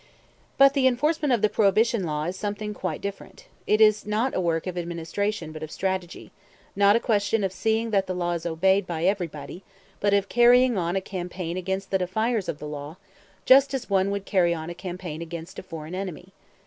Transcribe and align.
But 0.57 0.73
the 0.73 0.87
enforcement 0.87 1.31
of 1.31 1.43
the 1.43 1.47
Prohibition 1.47 2.05
law 2.05 2.23
is 2.23 2.35
something 2.35 2.73
quite 2.73 3.01
different: 3.01 3.45
it 3.67 3.79
is 3.79 4.03
not 4.03 4.33
a 4.33 4.41
work 4.41 4.65
of 4.65 4.75
administration 4.75 5.51
but 5.51 5.61
of 5.61 5.69
strategy; 5.69 6.31
not 6.75 6.95
a 6.95 6.99
question 6.99 7.43
of 7.43 7.51
seeing 7.51 7.91
that 7.91 8.07
the 8.07 8.15
law 8.15 8.31
is 8.31 8.43
obeyed 8.47 8.87
by 8.87 9.03
everybody, 9.05 9.61
but 9.99 10.15
of 10.15 10.27
carrying 10.27 10.75
on 10.75 10.95
a 10.95 11.01
campaign 11.01 11.55
against 11.55 11.91
the 11.91 11.99
defiers 11.99 12.49
of 12.49 12.57
the 12.57 12.65
law 12.67 12.97
just 13.45 13.75
as 13.75 13.91
one 13.91 14.09
would 14.09 14.25
carry 14.25 14.55
on 14.55 14.71
a 14.71 14.73
campaign 14.73 15.21
against 15.21 15.59
a 15.59 15.61
foreign 15.61 15.93
enemy. 15.93 16.33